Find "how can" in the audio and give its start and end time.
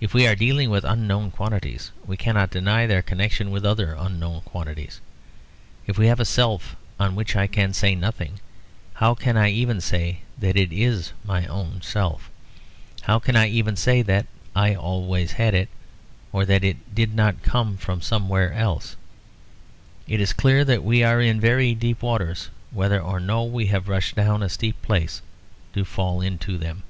8.94-9.36, 13.00-13.34